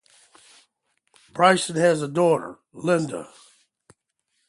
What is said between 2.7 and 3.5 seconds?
Linda.